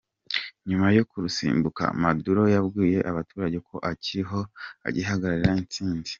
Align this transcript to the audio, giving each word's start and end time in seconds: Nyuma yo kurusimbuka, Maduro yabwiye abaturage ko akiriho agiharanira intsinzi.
Nyuma 0.69 0.87
yo 0.97 1.03
kurusimbuka, 1.09 1.83
Maduro 2.03 2.41
yabwiye 2.55 2.99
abaturage 3.11 3.57
ko 3.67 3.75
akiriho 3.91 4.39
agiharanira 4.87 5.53
intsinzi. 5.61 6.09